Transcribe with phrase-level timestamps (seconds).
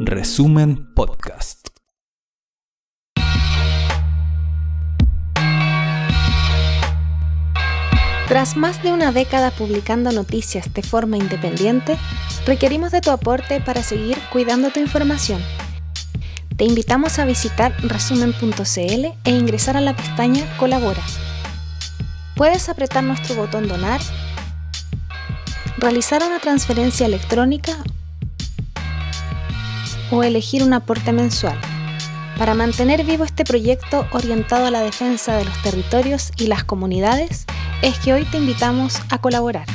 [0.00, 1.68] Resumen Podcast.
[8.28, 11.96] Tras más de una década publicando noticias de forma independiente,
[12.44, 15.40] requerimos de tu aporte para seguir cuidando tu información.
[16.58, 21.02] Te invitamos a visitar resumen.cl e ingresar a la pestaña Colabora.
[22.36, 24.02] Puedes apretar nuestro botón Donar,
[25.78, 27.82] realizar una transferencia electrónica
[30.10, 31.58] o elegir un aporte mensual
[32.40, 37.44] para mantener vivo este proyecto orientado a la defensa de los territorios y las comunidades,
[37.82, 39.66] es que hoy te invitamos a colaborar.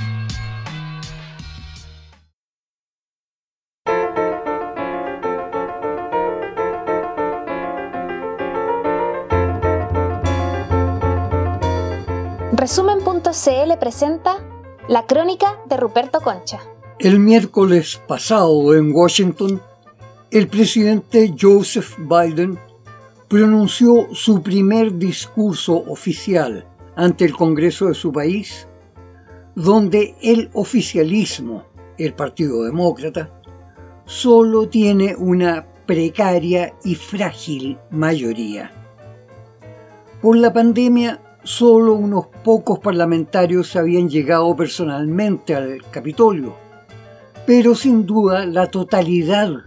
[12.53, 14.37] Resumen.cl presenta
[14.87, 16.61] La crónica de Ruperto Concha.
[16.97, 19.61] El miércoles pasado en Washington,
[20.35, 22.59] el presidente Joseph Biden
[23.29, 28.67] pronunció su primer discurso oficial ante el Congreso de su país,
[29.55, 31.63] donde el oficialismo,
[31.97, 33.31] el Partido Demócrata,
[34.03, 38.73] solo tiene una precaria y frágil mayoría.
[40.21, 46.57] Por la pandemia, solo unos pocos parlamentarios habían llegado personalmente al Capitolio,
[47.47, 49.63] pero sin duda la totalidad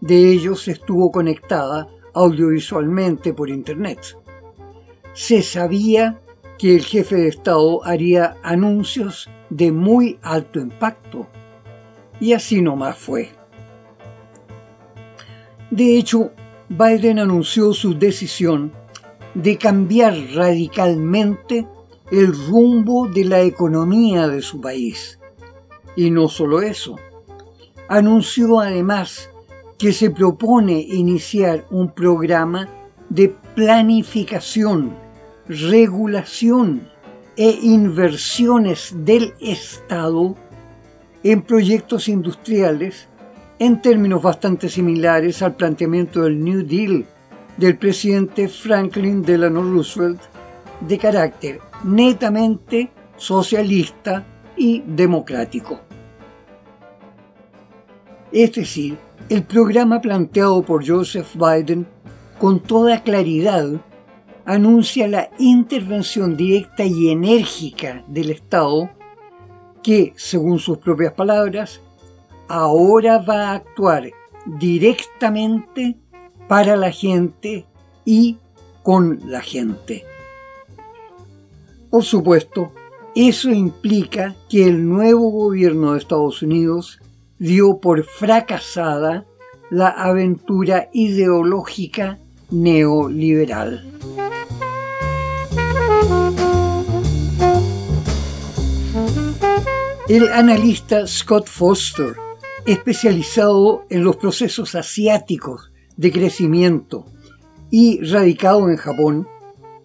[0.00, 4.16] de ellos estuvo conectada audiovisualmente por Internet.
[5.12, 6.20] Se sabía
[6.58, 11.26] que el jefe de Estado haría anuncios de muy alto impacto,
[12.20, 13.30] y así nomás fue.
[15.70, 16.32] De hecho,
[16.68, 18.72] Biden anunció su decisión
[19.34, 21.66] de cambiar radicalmente
[22.10, 25.18] el rumbo de la economía de su país.
[25.96, 26.96] Y no solo eso,
[27.88, 29.30] anunció además
[29.80, 32.68] que se propone iniciar un programa
[33.08, 34.94] de planificación,
[35.48, 36.86] regulación
[37.34, 40.36] e inversiones del Estado
[41.24, 43.08] en proyectos industriales
[43.58, 47.06] en términos bastante similares al planteamiento del New Deal
[47.56, 50.20] del presidente Franklin Delano Roosevelt
[50.86, 54.26] de carácter netamente socialista
[54.58, 55.80] y democrático.
[58.30, 58.98] Es decir,
[59.30, 61.86] el programa planteado por Joseph Biden
[62.40, 63.70] con toda claridad
[64.44, 68.90] anuncia la intervención directa y enérgica del Estado
[69.84, 71.80] que, según sus propias palabras,
[72.48, 74.10] ahora va a actuar
[74.58, 75.96] directamente
[76.48, 77.66] para la gente
[78.04, 78.36] y
[78.82, 80.04] con la gente.
[81.88, 82.72] Por supuesto,
[83.14, 86.99] eso implica que el nuevo gobierno de Estados Unidos
[87.40, 89.24] dio por fracasada
[89.70, 92.18] la aventura ideológica
[92.50, 93.90] neoliberal.
[100.06, 102.14] El analista Scott Foster,
[102.66, 107.06] especializado en los procesos asiáticos de crecimiento
[107.70, 109.26] y radicado en Japón,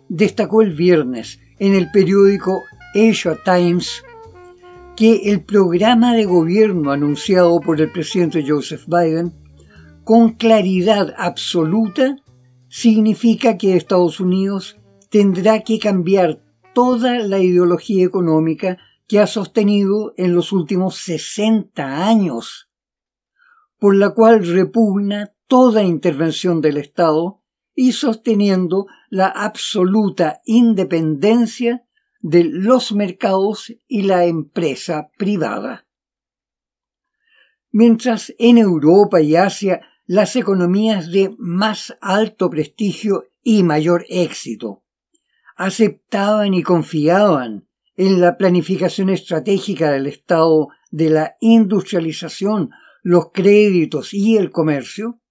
[0.09, 4.03] destacó el viernes en el periódico Asia Times
[4.95, 9.33] que el programa de gobierno anunciado por el presidente Joseph Biden
[10.05, 12.17] con claridad absoluta
[12.69, 14.77] significa que Estados Unidos
[15.09, 16.41] tendrá que cambiar
[16.73, 22.69] toda la ideología económica que ha sostenido en los últimos 60 años,
[23.79, 27.41] por la cual repugna toda intervención del Estado
[27.75, 31.84] y sosteniendo la absoluta independencia
[32.27, 35.85] de los mercados y la empresa privada.
[37.71, 44.83] Mientras en Europa y Asia las economías de más alto prestigio y mayor éxito
[45.55, 52.71] aceptaban y confiaban en la planificación estratégica del Estado de la industrialización,
[53.03, 55.21] los créditos y el comercio,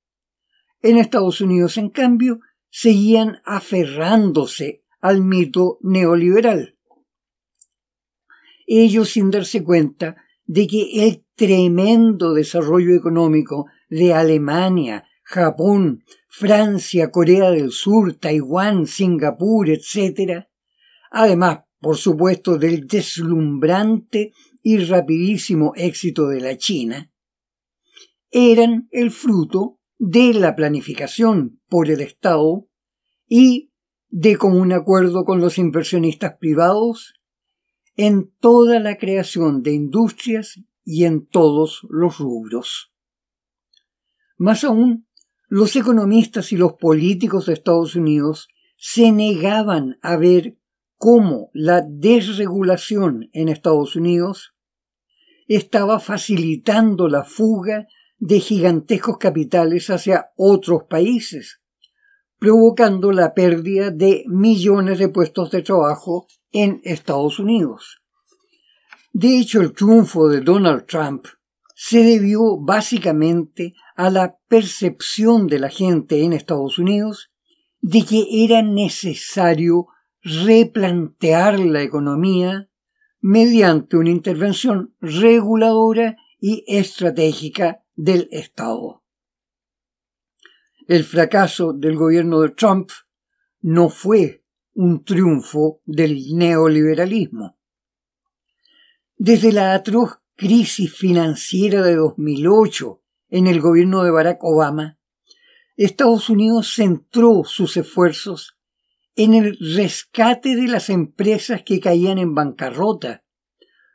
[0.81, 2.39] en Estados Unidos, en cambio,
[2.71, 6.74] seguían aferrándose al mito neoliberal.
[8.67, 10.17] Ellos sin darse cuenta
[10.47, 19.69] de que el tremendo desarrollo económico de Alemania, Japón, Francia, Corea del Sur, Taiwán, Singapur,
[19.71, 20.47] etc.,
[21.11, 24.33] además, por supuesto, del deslumbrante
[24.63, 27.11] y rapidísimo éxito de la China,
[28.31, 32.69] eran el fruto de la planificación por el Estado
[33.29, 33.71] y
[34.09, 37.15] de común acuerdo con los inversionistas privados
[37.97, 42.93] en toda la creación de industrias y en todos los rubros.
[44.37, 45.07] Más aún,
[45.49, 50.59] los economistas y los políticos de Estados Unidos se negaban a ver
[50.97, 54.55] cómo la desregulación en Estados Unidos
[55.47, 57.87] estaba facilitando la fuga
[58.19, 61.61] de gigantescos capitales hacia otros países,
[62.45, 68.03] provocando la pérdida de millones de puestos de trabajo en Estados Unidos.
[69.15, 71.25] De hecho, el triunfo de Donald Trump
[71.75, 77.31] se debió básicamente a la percepción de la gente en Estados Unidos
[77.81, 79.87] de que era necesario
[80.21, 82.69] replantear la economía
[83.23, 89.04] mediante una intervención reguladora y estratégica del Estado.
[90.87, 92.91] El fracaso del gobierno de Trump
[93.63, 94.45] no fue
[94.75, 97.57] un triunfo del neoliberalismo.
[99.17, 103.01] Desde la atroz crisis financiera de 2008
[103.31, 104.99] en el gobierno de Barack Obama,
[105.79, 108.59] Estados Unidos centró sus esfuerzos
[109.17, 113.25] en el rescate de las empresas que caían en bancarrota,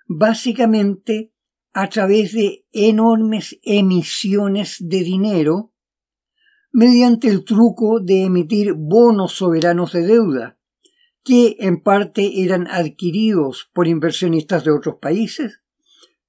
[0.08, 1.34] básicamente
[1.72, 5.72] a través de enormes emisiones de dinero
[6.72, 10.58] mediante el truco de emitir bonos soberanos de deuda,
[11.24, 15.62] que en parte eran adquiridos por inversionistas de otros países,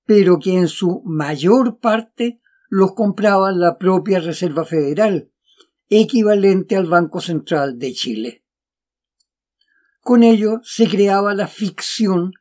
[0.05, 5.31] pero que en su mayor parte los compraba la propia Reserva Federal,
[5.89, 8.45] equivalente al Banco Central de Chile.
[10.01, 12.33] Con ello se creaba la ficción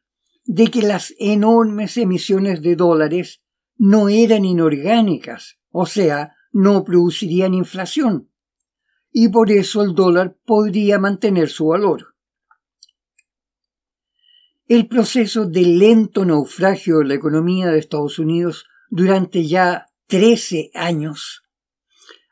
[0.46, 3.42] de que las enormes emisiones de dólares
[3.78, 8.30] no eran inorgánicas, o sea, no producirían inflación,
[9.12, 12.16] y por eso el dólar podría mantener su valor.
[14.68, 21.44] El proceso de lento naufragio de la economía de Estados Unidos durante ya 13 años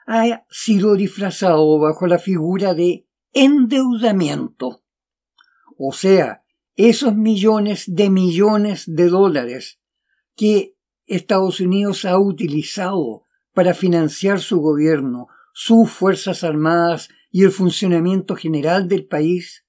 [0.06, 4.84] ha sido disfrazado bajo la figura de endeudamiento.
[5.78, 6.44] O sea,
[6.76, 9.80] esos millones de millones de dólares
[10.36, 10.76] que
[11.06, 13.27] Estados Unidos ha utilizado
[13.58, 19.66] para financiar su gobierno, sus Fuerzas Armadas y el funcionamiento general del país,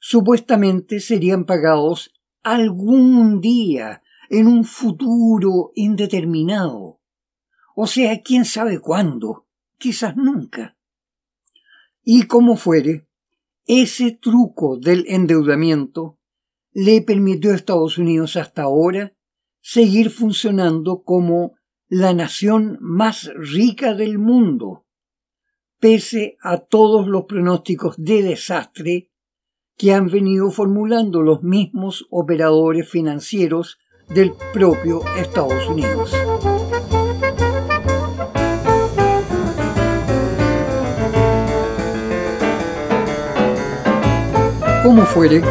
[0.00, 2.12] supuestamente serían pagados
[2.42, 6.98] algún día en un futuro indeterminado.
[7.76, 9.46] O sea, quién sabe cuándo,
[9.78, 10.76] quizás nunca.
[12.02, 13.06] Y como fuere,
[13.64, 16.18] ese truco del endeudamiento
[16.72, 19.14] le permitió a Estados Unidos hasta ahora
[19.60, 21.54] seguir funcionando como
[21.96, 24.84] la nación más rica del mundo,
[25.78, 29.12] pese a todos los pronósticos de desastre
[29.76, 36.12] que han venido formulando los mismos operadores financieros del propio Estados Unidos.
[44.82, 45.42] Como fuere,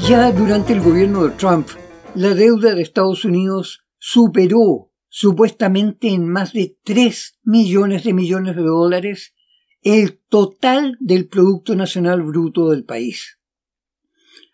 [0.00, 1.68] ya durante el gobierno de Trump,
[2.14, 8.62] la deuda de Estados Unidos superó supuestamente en más de 3 millones de millones de
[8.62, 9.34] dólares
[9.82, 13.38] el total del Producto Nacional Bruto del país.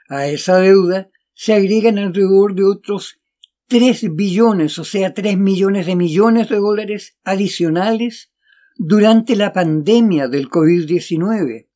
[0.09, 3.21] A esa deuda se agregan alrededor de otros
[3.69, 8.33] 3 billones, o sea, 3 millones de millones de dólares adicionales
[8.77, 11.69] durante la pandemia del COVID-19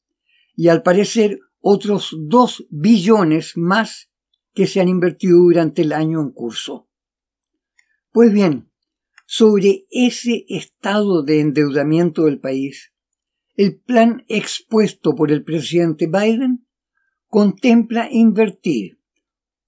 [0.57, 4.11] y al parecer otros 2 billones más
[4.55, 6.89] que se han invertido durante el año en curso.
[8.11, 8.72] Pues bien,
[9.35, 12.93] sobre ese estado de endeudamiento del país,
[13.57, 16.67] el plan expuesto por el presidente Biden
[17.29, 18.99] contempla invertir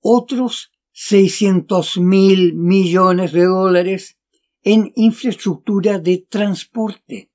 [0.00, 4.18] otros 600 mil millones de dólares
[4.64, 7.30] en infraestructura de transporte,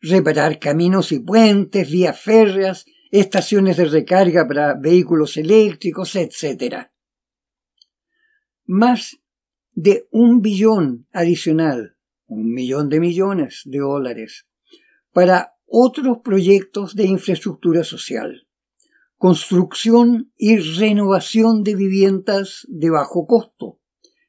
[0.00, 6.86] reparar caminos y puentes, vías férreas estaciones de recarga para vehículos eléctricos, etc.
[8.64, 9.19] Más
[9.82, 11.96] de un billón adicional,
[12.26, 14.46] un millón de millones de dólares,
[15.10, 18.46] para otros proyectos de infraestructura social,
[19.16, 23.78] construcción y renovación de viviendas de bajo costo,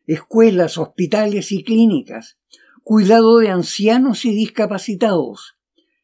[0.05, 2.37] escuelas, hospitales y clínicas,
[2.83, 5.57] cuidado de ancianos y discapacitados,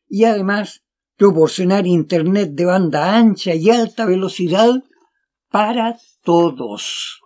[0.10, 0.84] y además
[1.16, 4.84] proporcionar Internet de banda ancha y alta velocidad
[5.50, 7.22] para todos.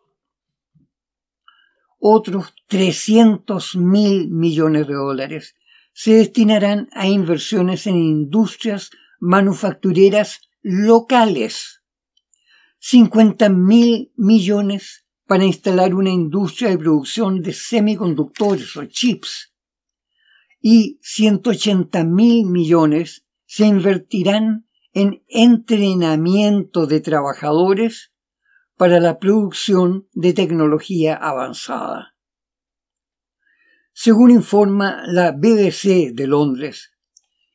[2.03, 5.53] Otros 300 mil millones de dólares
[5.93, 8.89] se destinarán a inversiones en industrias
[9.20, 11.84] manufactureras locales.
[12.79, 19.53] 50 mil millones para instalar una industria de producción de semiconductores o chips
[20.60, 28.11] y 180 mil millones se invertirán en entrenamiento de trabajadores
[28.81, 32.15] para la producción de tecnología avanzada.
[33.93, 36.91] Según informa la BBC de Londres,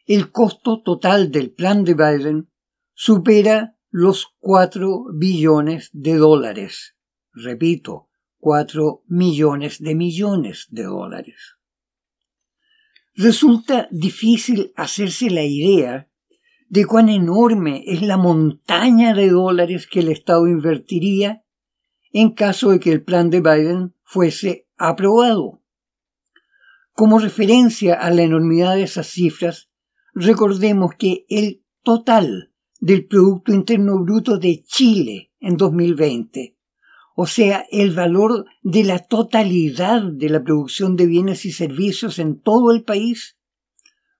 [0.06, 2.48] el costo total del plan de Biden
[2.94, 6.94] supera los 4 billones de dólares.
[7.32, 11.56] Repito, 4 millones de millones de dólares.
[13.16, 16.08] Resulta difícil hacerse la idea
[16.68, 21.44] de cuán enorme es la montaña de dólares que el Estado invertiría
[22.12, 25.62] en caso de que el plan de Biden fuese aprobado.
[26.92, 29.70] Como referencia a la enormidad de esas cifras,
[30.14, 36.56] recordemos que el total del Producto Interno Bruto de Chile en 2020,
[37.14, 42.40] o sea, el valor de la totalidad de la producción de bienes y servicios en
[42.40, 43.38] todo el país,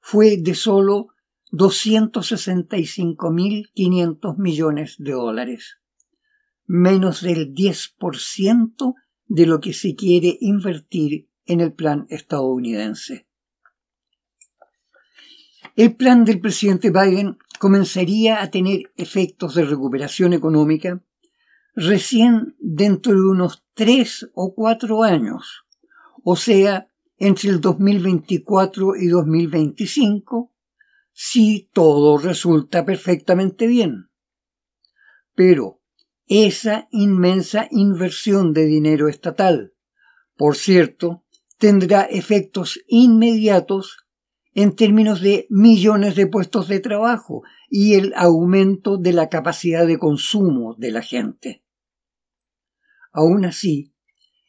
[0.00, 1.09] fue de solo
[1.53, 5.79] 265.500 millones de dólares,
[6.67, 8.95] menos del 10%
[9.26, 13.29] de lo que se quiere invertir en el plan estadounidense.
[15.76, 21.03] El plan del presidente Biden comenzaría a tener efectos de recuperación económica
[21.75, 25.67] recién dentro de unos tres o cuatro años,
[26.25, 26.88] o sea,
[27.19, 30.53] entre el 2024 y 2025,
[31.18, 34.11] si todo resulta perfectamente bien.
[35.35, 35.80] Pero
[36.26, 39.73] esa inmensa inversión de dinero estatal,
[40.37, 41.25] por cierto,
[41.56, 44.04] tendrá efectos inmediatos
[44.52, 49.99] en términos de millones de puestos de trabajo y el aumento de la capacidad de
[49.99, 51.64] consumo de la gente.
[53.11, 53.94] Aún así,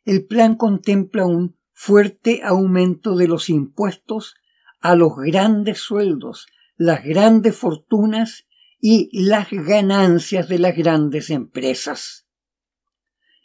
[0.04, 4.36] el plan contempla un fuerte aumento de los impuestos
[4.82, 6.48] a los grandes sueldos
[6.78, 8.48] las grandes fortunas
[8.80, 12.26] y las ganancias de las grandes empresas.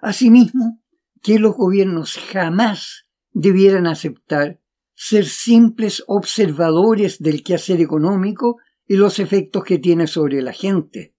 [0.00, 0.80] Asimismo,
[1.20, 4.60] que los gobiernos jamás debieran aceptar
[4.94, 11.16] ser simples observadores del quehacer económico y los efectos que tiene sobre la gente.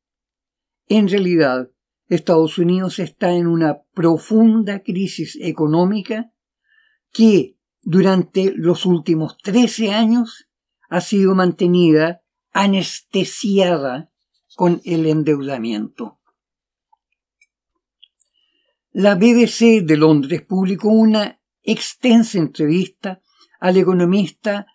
[0.87, 1.69] En realidad,
[2.09, 6.31] Estados Unidos está en una profunda crisis económica
[7.13, 10.49] que durante los últimos 13 años
[10.89, 14.11] ha sido mantenida anestesiada
[14.55, 16.19] con el endeudamiento.
[18.91, 23.21] La BBC de Londres publicó una extensa entrevista
[23.59, 24.65] al economista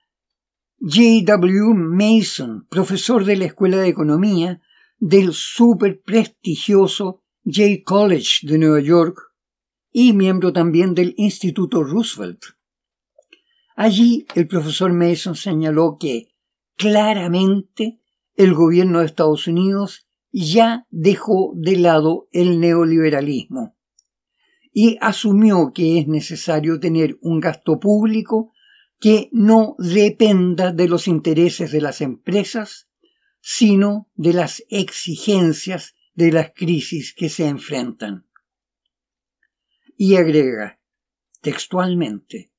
[0.78, 1.74] J.W.
[1.74, 4.60] Mason, profesor de la Escuela de Economía
[4.98, 9.18] del super prestigioso Jay College de Nueva York
[9.92, 12.42] y miembro también del Instituto Roosevelt.
[13.76, 16.28] Allí el profesor Mason señaló que
[16.76, 18.00] claramente
[18.36, 23.76] el gobierno de Estados Unidos ya dejó de lado el neoliberalismo
[24.72, 28.52] y asumió que es necesario tener un gasto público
[28.98, 32.88] que no dependa de los intereses de las empresas,
[33.40, 38.26] sino de las exigencias de las crisis que se enfrentan.
[39.96, 40.80] Y agrega
[41.40, 42.52] textualmente,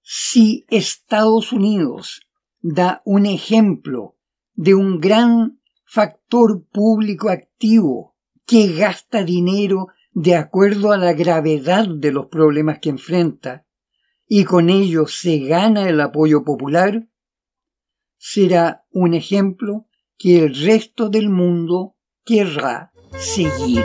[0.00, 2.22] si Estados Unidos
[2.60, 4.16] da un ejemplo
[4.54, 12.12] de un gran factor público activo que gasta dinero de acuerdo a la gravedad de
[12.12, 13.66] los problemas que enfrenta
[14.26, 17.08] y con ello se gana el apoyo popular,
[18.16, 23.82] será un ejemplo que el resto del mundo querrá seguir.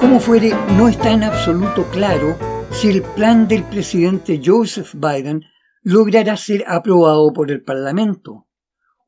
[0.00, 2.36] Como fuere, no está en absoluto claro
[2.70, 5.44] si el plan del presidente Joseph Biden
[5.82, 8.46] logrará ser aprobado por el Parlamento,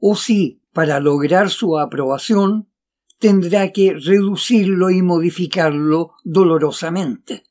[0.00, 2.69] o si, para lograr su aprobación,
[3.19, 7.45] tendrá que reducirlo y modificarlo dolorosamente.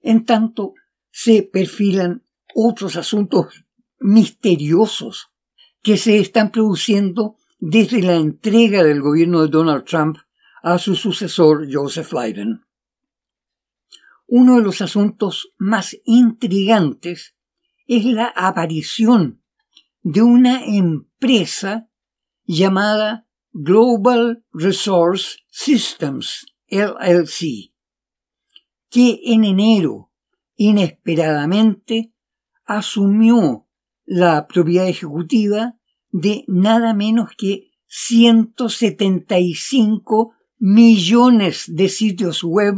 [0.00, 0.74] En tanto,
[1.10, 2.24] se perfilan
[2.54, 3.64] otros asuntos
[4.00, 5.30] misteriosos
[5.82, 10.18] que se están produciendo desde la entrega del gobierno de Donald Trump
[10.62, 12.64] a su sucesor Joseph Biden.
[14.26, 17.34] Uno de los asuntos más intrigantes
[17.86, 19.42] es la aparición
[20.02, 21.88] de una empresa
[22.44, 27.72] llamada Global Resource Systems LLC,
[28.90, 30.07] que en enero
[30.58, 32.12] inesperadamente
[32.66, 33.66] asumió
[34.04, 35.78] la propiedad ejecutiva
[36.10, 42.74] de nada menos que 175 millones de sitios web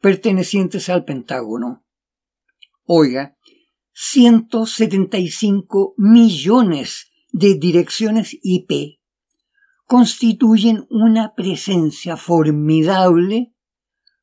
[0.00, 1.84] pertenecientes al Pentágono.
[2.84, 3.36] Oiga,
[3.92, 9.00] 175 millones de direcciones IP
[9.86, 13.52] constituyen una presencia formidable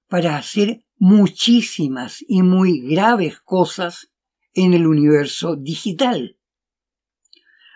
[0.08, 4.12] para hacer muchísimas y muy graves cosas
[4.54, 6.38] en el universo digital.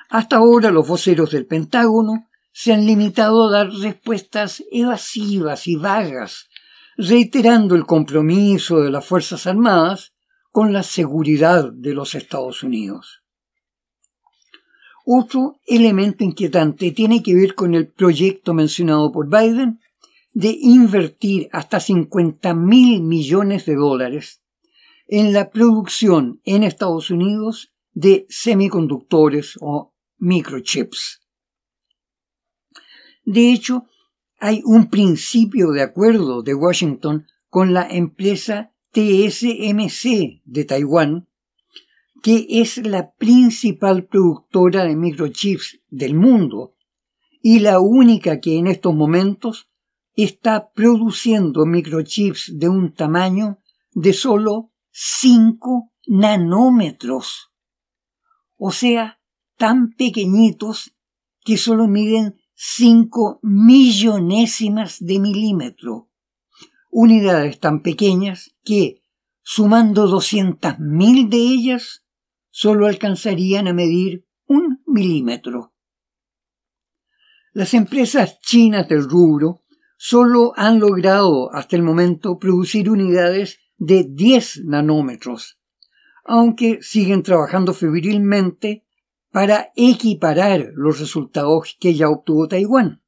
[0.10, 6.50] Hasta ahora los voceros del Pentágono se han limitado a dar respuestas evasivas y vagas,
[6.98, 10.14] reiterando el compromiso de las Fuerzas Armadas
[10.52, 13.24] con la seguridad de los Estados Unidos.
[15.06, 19.80] Otro elemento inquietante tiene que ver con el proyecto mencionado por Biden
[20.34, 24.42] de invertir hasta 50 mil millones de dólares
[25.08, 31.22] en la producción en Estados Unidos de semiconductores o microchips.
[33.26, 33.86] De hecho,
[34.40, 41.28] hay un principio de acuerdo de Washington con la empresa TSMC de Taiwán
[42.24, 46.74] que es la principal productora de microchips del mundo
[47.42, 49.70] y la única que en estos momentos
[50.16, 53.60] está produciendo microchips de un tamaño
[53.92, 57.52] de solo 5 nanómetros.
[58.58, 59.20] O sea,
[59.58, 60.96] tan pequeñitos
[61.44, 66.10] que solo miden 5 millonésimas de milímetro.
[66.92, 69.02] Unidades tan pequeñas que,
[69.42, 72.06] sumando 200.000 de ellas,
[72.52, 75.74] solo alcanzarían a medir un milímetro.
[77.52, 79.63] Las empresas chinas del rubro
[80.06, 85.62] solo han logrado hasta el momento producir unidades de 10 nanómetros,
[86.26, 88.84] aunque siguen trabajando febrilmente
[89.32, 93.02] para equiparar los resultados que ya obtuvo Taiwán.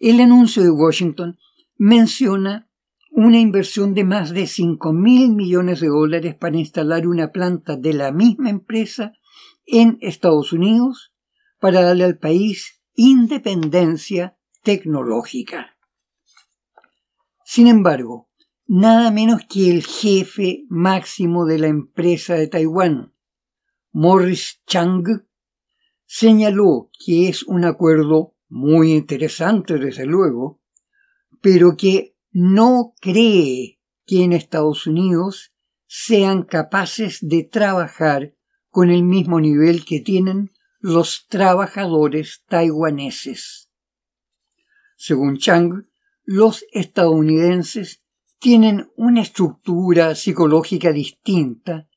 [0.00, 1.36] El anuncio de Washington
[1.76, 2.70] menciona
[3.10, 7.92] una inversión de más de 5 mil millones de dólares para instalar una planta de
[7.92, 9.12] la misma empresa
[9.66, 11.12] en Estados Unidos
[11.60, 15.76] para darle al país independencia tecnológica.
[17.44, 18.30] Sin embargo,
[18.66, 23.14] nada menos que el jefe máximo de la empresa de Taiwán,
[23.92, 25.26] Morris Chang,
[26.06, 30.60] señaló que es un acuerdo muy interesante, desde luego,
[31.40, 35.52] pero que no cree que en Estados Unidos
[35.86, 38.34] sean capaces de trabajar
[38.70, 43.71] con el mismo nivel que tienen los trabajadores taiwaneses.
[45.04, 45.88] Según Chang,
[46.22, 48.04] los estadounidenses
[48.38, 51.88] tienen una estructura psicológica distinta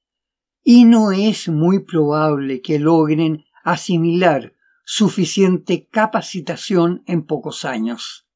[0.63, 8.27] y no es muy probable que logren asimilar suficiente capacitación en pocos años.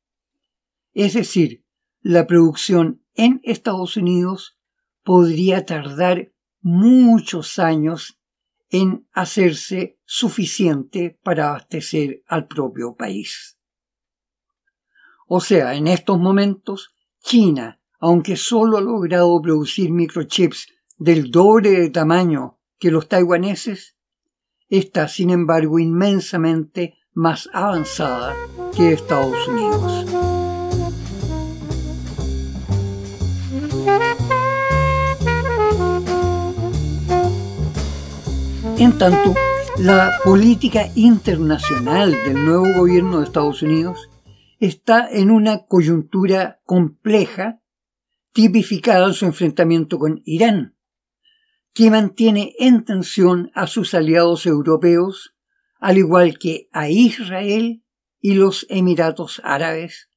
[0.94, 1.66] Es decir,
[2.02, 4.60] la producción en Estados Unidos
[5.04, 8.20] podría tardar muchos años
[8.70, 13.59] en hacerse suficiente para abastecer al propio país.
[15.32, 16.90] O sea, en estos momentos,
[17.22, 23.96] China, aunque solo ha logrado producir microchips del doble de tamaño que los taiwaneses,
[24.70, 28.36] está sin embargo inmensamente más avanzada
[28.76, 30.06] que Estados Unidos.
[38.80, 39.36] En tanto,
[39.78, 44.09] la política internacional del nuevo gobierno de Estados Unidos
[44.60, 47.62] está en una coyuntura compleja,
[48.34, 50.76] tipificada en su enfrentamiento con Irán,
[51.74, 55.36] que mantiene en tensión a sus aliados europeos,
[55.80, 57.84] al igual que a Israel
[58.20, 60.10] y los Emiratos Árabes,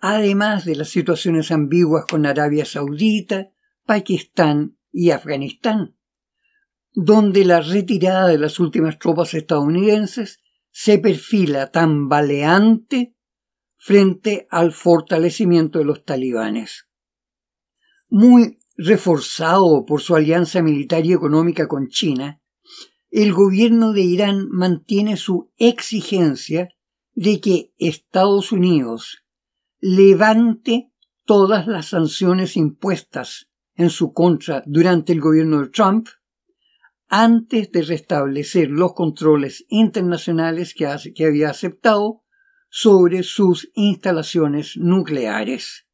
[0.00, 3.50] además de las situaciones ambiguas con Arabia Saudita,
[3.84, 5.98] Pakistán y Afganistán
[7.00, 10.40] donde la retirada de las últimas tropas estadounidenses
[10.72, 13.14] se perfila tambaleante
[13.78, 16.88] frente al fortalecimiento de los talibanes.
[18.08, 22.42] Muy reforzado por su alianza militar y económica con China,
[23.10, 26.68] el gobierno de Irán mantiene su exigencia
[27.14, 29.24] de que Estados Unidos
[29.80, 30.92] levante
[31.24, 36.08] todas las sanciones impuestas en su contra durante el gobierno de Trump
[37.08, 42.22] antes de restablecer los controles internacionales que, que había aceptado
[42.68, 45.86] sobre sus instalaciones nucleares.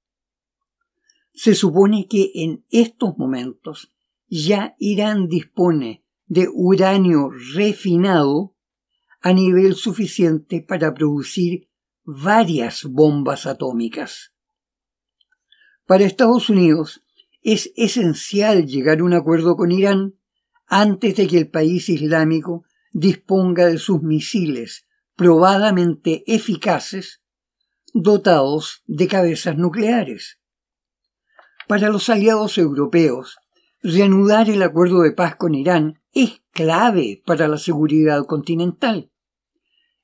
[1.32, 3.92] Se supone que en estos momentos
[4.28, 8.54] ya Irán dispone de uranio refinado
[9.20, 11.68] a nivel suficiente para producir
[12.04, 14.32] varias bombas atómicas.
[15.86, 17.02] Para Estados Unidos
[17.42, 20.14] es esencial llegar a un acuerdo con Irán
[20.66, 27.22] antes de que el país islámico disponga de sus misiles probadamente eficaces
[27.92, 30.40] dotados de cabezas nucleares.
[31.68, 33.38] Para los aliados europeos,
[33.82, 39.10] reanudar el acuerdo de paz con Irán es clave para la seguridad continental.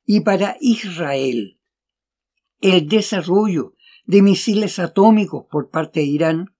[0.05, 1.61] Y para Israel,
[2.61, 3.75] el desarrollo
[4.07, 6.55] de misiles atómicos por parte de Irán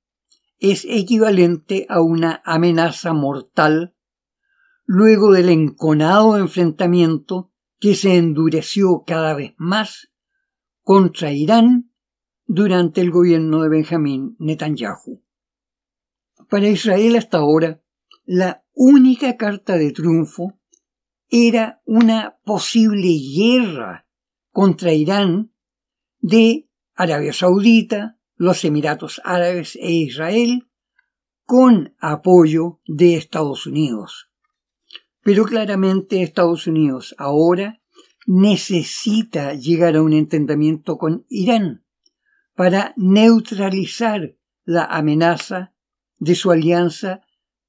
[0.59, 3.95] es equivalente a una amenaza mortal
[4.85, 7.50] luego del enconado enfrentamiento
[7.81, 10.13] que se endureció cada vez más
[10.83, 11.93] contra Irán
[12.47, 15.25] durante el gobierno de Benjamín Netanyahu.
[16.49, 17.83] Para Israel hasta ahora,
[18.25, 20.59] la única carta de triunfo
[21.29, 24.07] era una posible guerra
[24.51, 25.53] contra Irán
[26.19, 30.69] de Arabia Saudita, los Emiratos Árabes e Israel
[31.47, 34.30] con apoyo de Estados Unidos.
[35.23, 37.81] Pero claramente Estados Unidos ahora
[38.27, 41.85] necesita llegar a un entendimiento con Irán
[42.55, 45.75] para neutralizar la amenaza
[46.19, 47.23] de su alianza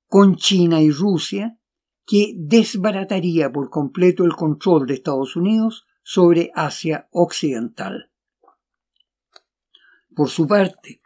[0.07, 1.57] con China y Rusia
[2.05, 8.11] que desbarataría por completo el control de Estados Unidos sobre Asia Occidental.
[10.13, 11.01] Por su parte,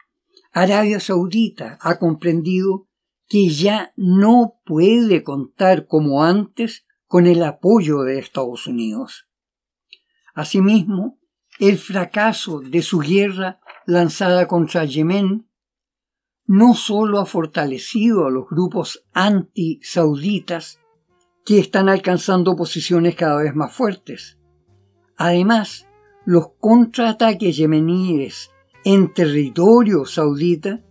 [0.52, 2.88] Arabia Saudita ha comprendido
[3.28, 9.28] que ya no puede contar como antes con el apoyo de Estados Unidos.
[10.34, 11.18] Asimismo,
[11.58, 15.48] el fracaso de su guerra lanzada contra Yemen
[16.46, 20.80] no solo ha fortalecido a los grupos anti-sauditas
[21.44, 24.38] que están alcanzando posiciones cada vez más fuertes.
[25.16, 25.86] Además,
[26.24, 28.50] los contraataques yemeníes
[28.84, 30.84] en territorio saudita,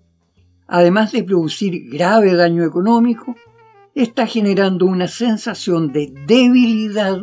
[0.67, 3.36] además de producir grave daño económico,
[3.93, 7.21] está generando una sensación de debilidad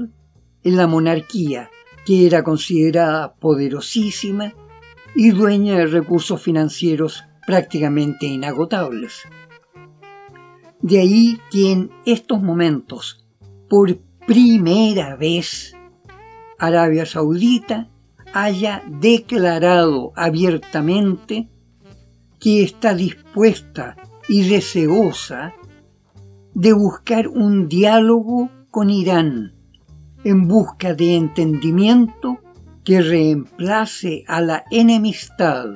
[0.64, 1.70] en la monarquía,
[2.06, 4.54] que era considerada poderosísima
[5.14, 9.22] y dueña de recursos financieros prácticamente inagotables.
[10.80, 13.26] De ahí que en estos momentos,
[13.68, 15.76] por primera vez,
[16.58, 17.88] Arabia Saudita
[18.32, 21.48] haya declarado abiertamente
[22.42, 23.96] que está dispuesta
[24.28, 25.54] y deseosa
[26.54, 29.54] de buscar un diálogo con Irán
[30.24, 32.40] en busca de entendimiento
[32.82, 35.66] que reemplace a la enemistad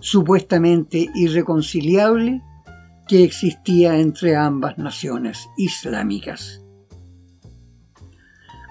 [0.00, 2.42] supuestamente irreconciliable
[3.08, 6.62] que existía entre ambas naciones islámicas.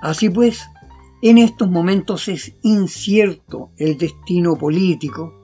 [0.03, 0.61] Así pues,
[1.23, 5.40] en estos momentos es incierto el destino político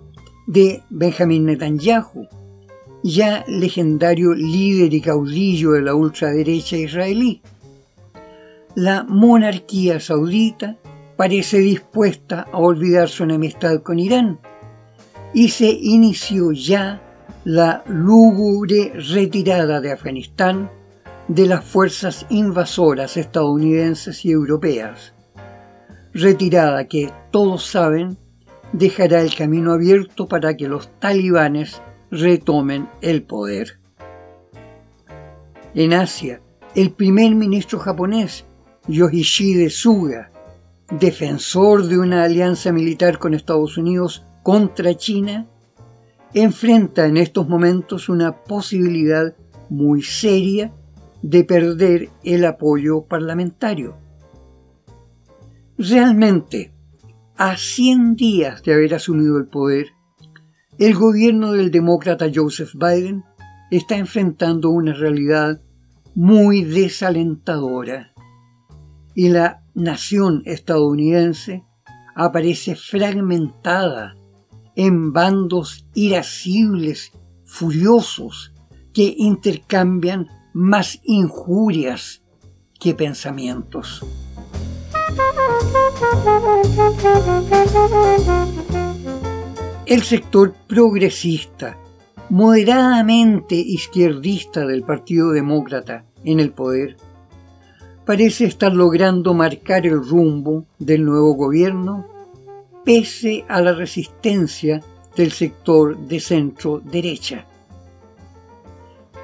[0.47, 2.27] de Benjamin Netanyahu,
[3.03, 7.41] ya legendario líder y caudillo de la ultraderecha israelí.
[8.75, 10.77] La monarquía saudita
[11.17, 14.39] parece dispuesta a olvidar su enemistad con Irán
[15.33, 17.01] y se inició ya
[17.43, 20.71] la lúgubre retirada de Afganistán
[21.27, 25.13] de las fuerzas invasoras estadounidenses y europeas.
[26.13, 28.17] Retirada que, todos saben,
[28.73, 33.79] dejará el camino abierto para que los talibanes retomen el poder.
[35.73, 36.41] En Asia,
[36.75, 38.45] el primer ministro japonés,
[38.87, 40.31] Yoshihide Suga,
[40.89, 45.47] defensor de una alianza militar con Estados Unidos contra China,
[46.33, 49.35] enfrenta en estos momentos una posibilidad
[49.69, 50.71] muy seria
[51.21, 53.97] de perder el apoyo parlamentario.
[55.77, 56.71] Realmente,
[57.37, 59.87] a 100 días de haber asumido el poder,
[60.79, 63.23] el gobierno del demócrata Joseph Biden
[63.71, 65.61] está enfrentando una realidad
[66.15, 68.13] muy desalentadora
[69.13, 71.63] y la nación estadounidense
[72.15, 74.15] aparece fragmentada
[74.75, 77.11] en bandos irascibles,
[77.45, 78.53] furiosos,
[78.93, 82.23] que intercambian más injurias
[82.79, 84.03] que pensamientos.
[89.85, 91.77] El sector progresista,
[92.29, 96.97] moderadamente izquierdista del Partido Demócrata en el poder,
[98.05, 102.05] parece estar logrando marcar el rumbo del nuevo gobierno
[102.83, 104.81] pese a la resistencia
[105.15, 107.45] del sector de centro derecha.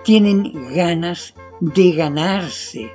[0.04, 2.92] Tienen ganas de ganarse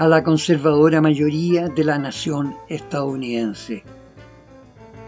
[0.00, 3.84] a la conservadora mayoría de la nación estadounidense.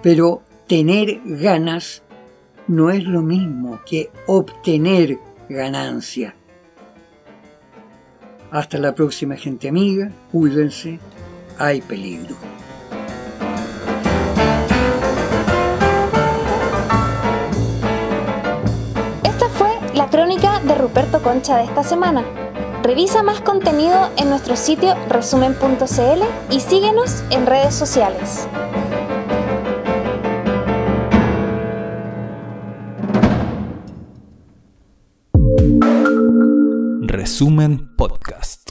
[0.02, 2.02] Pero tener ganas
[2.68, 6.37] no es lo mismo que obtener ganancia.
[8.50, 10.98] Hasta la próxima gente amiga, cuídense,
[11.59, 12.37] hay peligro.
[19.24, 22.41] Esta fue la crónica de Ruperto Concha de esta semana.
[22.83, 28.49] Revisa más contenido en nuestro sitio resumen.cl y síguenos en redes sociales.
[37.07, 38.62] Resumen Podcast.